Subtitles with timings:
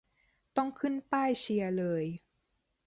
[0.55, 2.03] ต้องขึ้นป้ายเชียร์เลย